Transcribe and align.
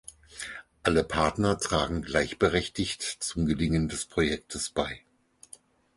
Alle 0.81 1.03
Partner 1.03 1.59
tragen 1.59 2.01
gleichberechtigt 2.01 3.03
zum 3.03 3.45
Gelingen 3.45 3.87
des 3.87 4.05
Projektes 4.05 4.71
bei. 4.71 5.03